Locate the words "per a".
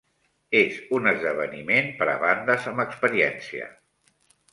1.99-2.15